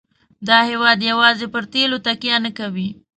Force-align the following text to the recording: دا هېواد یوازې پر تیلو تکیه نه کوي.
دا 0.47 0.59
هېواد 0.69 0.99
یوازې 1.11 1.47
پر 1.53 1.63
تیلو 1.73 1.97
تکیه 2.05 2.37
نه 2.45 2.51
کوي. 2.57 2.89